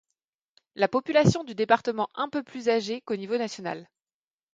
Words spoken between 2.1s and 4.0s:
un peu plus âgée qu'au niveau national.